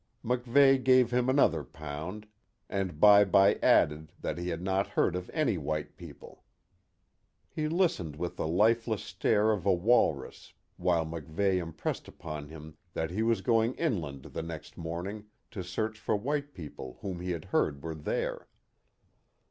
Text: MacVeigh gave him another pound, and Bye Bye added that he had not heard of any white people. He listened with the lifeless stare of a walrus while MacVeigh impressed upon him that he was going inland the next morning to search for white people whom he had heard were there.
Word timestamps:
MacVeigh 0.25 0.83
gave 0.83 1.11
him 1.11 1.29
another 1.29 1.63
pound, 1.63 2.25
and 2.67 2.99
Bye 2.99 3.23
Bye 3.23 3.59
added 3.61 4.13
that 4.19 4.39
he 4.39 4.49
had 4.49 4.59
not 4.63 4.87
heard 4.87 5.15
of 5.15 5.29
any 5.31 5.59
white 5.59 5.95
people. 5.95 6.43
He 7.47 7.67
listened 7.67 8.15
with 8.15 8.35
the 8.35 8.47
lifeless 8.47 9.03
stare 9.03 9.51
of 9.51 9.63
a 9.63 9.71
walrus 9.71 10.53
while 10.77 11.05
MacVeigh 11.05 11.61
impressed 11.61 12.07
upon 12.07 12.47
him 12.49 12.77
that 12.93 13.11
he 13.11 13.21
was 13.21 13.41
going 13.41 13.75
inland 13.75 14.23
the 14.23 14.41
next 14.41 14.75
morning 14.75 15.25
to 15.51 15.63
search 15.63 15.99
for 15.99 16.15
white 16.15 16.55
people 16.55 16.97
whom 17.01 17.19
he 17.19 17.29
had 17.29 17.45
heard 17.45 17.83
were 17.83 17.93
there. 17.93 18.47